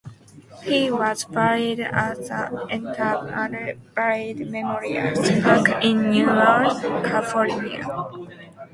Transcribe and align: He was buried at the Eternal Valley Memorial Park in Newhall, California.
He 0.63 0.89
was 0.89 1.25
buried 1.25 1.79
at 1.79 2.17
the 2.17 2.65
Eternal 2.71 3.73
Valley 3.93 4.33
Memorial 4.33 5.13
Park 5.43 5.69
in 5.85 6.09
Newhall, 6.09 6.81
California. 7.03 7.85